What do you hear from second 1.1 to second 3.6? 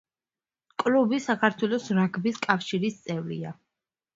საქართველოს რაგბის კავშირის წევრია.